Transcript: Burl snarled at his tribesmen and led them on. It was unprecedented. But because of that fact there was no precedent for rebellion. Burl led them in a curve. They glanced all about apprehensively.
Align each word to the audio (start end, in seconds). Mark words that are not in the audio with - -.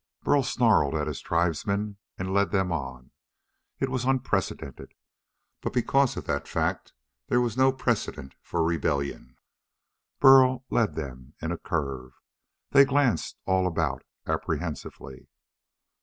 Burl 0.23 0.41
snarled 0.41 0.95
at 0.95 1.05
his 1.05 1.21
tribesmen 1.21 1.97
and 2.17 2.33
led 2.33 2.49
them 2.49 2.71
on. 2.71 3.11
It 3.79 3.89
was 3.91 4.03
unprecedented. 4.03 4.95
But 5.61 5.73
because 5.73 6.17
of 6.17 6.25
that 6.25 6.47
fact 6.47 6.93
there 7.27 7.39
was 7.39 7.55
no 7.55 7.71
precedent 7.71 8.33
for 8.41 8.63
rebellion. 8.63 9.37
Burl 10.19 10.65
led 10.71 10.95
them 10.95 11.35
in 11.39 11.51
a 11.51 11.57
curve. 11.59 12.13
They 12.71 12.83
glanced 12.83 13.37
all 13.45 13.67
about 13.67 14.03
apprehensively. 14.25 15.29